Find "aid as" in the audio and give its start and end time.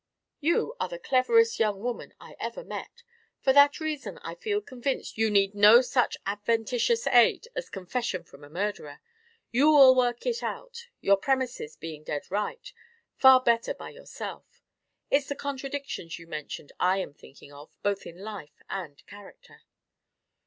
7.05-7.69